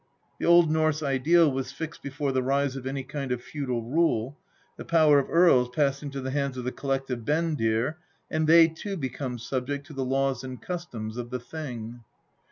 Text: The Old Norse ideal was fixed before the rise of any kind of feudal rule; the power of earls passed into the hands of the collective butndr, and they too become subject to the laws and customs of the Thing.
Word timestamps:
The 0.39 0.47
Old 0.47 0.71
Norse 0.71 1.03
ideal 1.03 1.51
was 1.51 1.71
fixed 1.71 2.01
before 2.01 2.31
the 2.31 2.41
rise 2.41 2.75
of 2.75 2.87
any 2.87 3.03
kind 3.03 3.31
of 3.31 3.39
feudal 3.43 3.83
rule; 3.83 4.35
the 4.75 4.83
power 4.83 5.19
of 5.19 5.29
earls 5.29 5.69
passed 5.69 6.01
into 6.01 6.21
the 6.21 6.31
hands 6.31 6.57
of 6.57 6.63
the 6.63 6.71
collective 6.71 7.19
butndr, 7.19 7.97
and 8.27 8.47
they 8.47 8.67
too 8.67 8.97
become 8.97 9.37
subject 9.37 9.85
to 9.85 9.93
the 9.93 10.03
laws 10.03 10.43
and 10.43 10.59
customs 10.59 11.17
of 11.17 11.29
the 11.29 11.39
Thing. 11.39 11.99